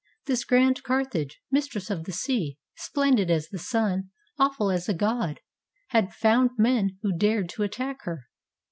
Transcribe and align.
This 0.25 0.45
grand 0.45 0.81
Carthage, 0.81 1.39
Mistress 1.51 1.91
of 1.91 2.05
the 2.05 2.11
Sea, 2.11 2.57
splendid 2.75 3.29
as 3.29 3.49
the 3.49 3.59
sun, 3.59 4.09
awful 4.39 4.71
as 4.71 4.89
a 4.89 4.95
god, 4.95 5.41
had 5.89 6.11
found 6.11 6.49
men 6.57 6.97
who 7.03 7.15
dared 7.15 7.49
to 7.49 7.61
attack 7.61 7.97
her. 8.05 8.23